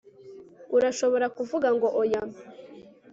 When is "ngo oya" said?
1.75-2.21